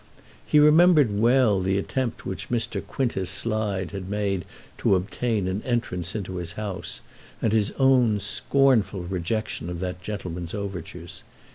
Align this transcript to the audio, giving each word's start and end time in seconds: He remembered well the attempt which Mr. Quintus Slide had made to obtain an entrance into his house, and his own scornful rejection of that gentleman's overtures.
He 0.43 0.57
remembered 0.57 1.15
well 1.19 1.59
the 1.59 1.77
attempt 1.77 2.25
which 2.25 2.49
Mr. 2.49 2.83
Quintus 2.83 3.29
Slide 3.29 3.91
had 3.91 4.09
made 4.09 4.45
to 4.79 4.95
obtain 4.95 5.47
an 5.47 5.61
entrance 5.61 6.15
into 6.15 6.37
his 6.37 6.53
house, 6.53 7.01
and 7.39 7.53
his 7.53 7.69
own 7.77 8.19
scornful 8.19 9.03
rejection 9.03 9.69
of 9.69 9.79
that 9.81 10.01
gentleman's 10.01 10.55
overtures. 10.55 11.21